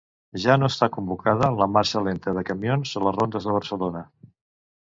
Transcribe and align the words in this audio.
Ja 0.43 0.53
no 0.61 0.69
està 0.71 0.87
convocada 0.95 1.51
la 1.59 1.67
marxa 1.75 2.03
lenta 2.07 2.35
de 2.39 2.45
camions 2.49 2.97
a 3.01 3.05
les 3.09 3.17
rondes 3.21 3.47
de 3.49 3.55
Barcelona. 3.59 4.07